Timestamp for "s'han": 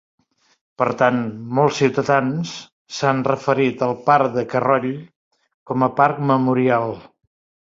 3.01-3.19